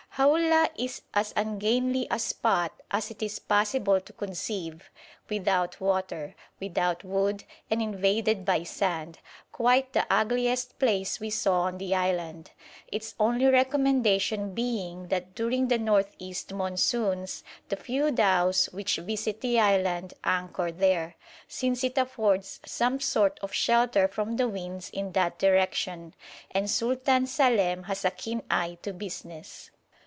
Haula 0.15 0.69
is 0.77 1.03
as 1.13 1.31
ungainly 1.37 2.05
a 2.11 2.19
spot 2.19 2.73
as 2.91 3.09
it 3.11 3.23
is 3.23 3.39
possible 3.39 4.01
to 4.01 4.11
conceive 4.11 4.89
without 5.29 5.79
water, 5.79 6.35
without 6.59 7.05
wood, 7.05 7.45
and 7.71 7.81
invaded 7.81 8.43
by 8.43 8.61
sand 8.63 9.19
quite 9.53 9.93
the 9.93 10.05
ugliest 10.11 10.77
place 10.79 11.21
we 11.21 11.29
saw 11.29 11.61
on 11.61 11.77
the 11.77 11.95
island, 11.95 12.51
its 12.91 13.15
only 13.21 13.45
recommendation 13.45 14.53
being 14.53 15.07
that 15.07 15.33
during 15.33 15.69
the 15.69 15.77
north 15.79 16.13
east 16.19 16.51
monsoons 16.53 17.41
the 17.69 17.77
few 17.77 18.11
dhows 18.11 18.65
which 18.73 18.97
visit 18.97 19.39
the 19.39 19.57
island 19.57 20.13
anchor 20.25 20.73
there, 20.73 21.15
since 21.47 21.85
it 21.85 21.97
affords 21.97 22.59
some 22.65 22.99
sort 22.99 23.39
of 23.41 23.53
shelter 23.53 24.09
from 24.09 24.35
the 24.35 24.49
winds 24.49 24.89
in 24.89 25.13
that 25.13 25.39
direction, 25.39 26.13
and 26.51 26.69
Sultan 26.69 27.25
Salem 27.27 27.83
has 27.83 28.03
a 28.03 28.11
keen 28.11 28.43
eye 28.51 28.77
to 28.81 28.91
business. 28.91 29.71